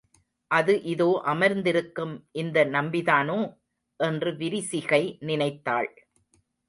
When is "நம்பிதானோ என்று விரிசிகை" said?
2.65-5.03